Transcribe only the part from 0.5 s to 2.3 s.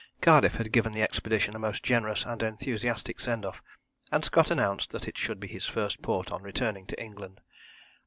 had given the expedition a most generous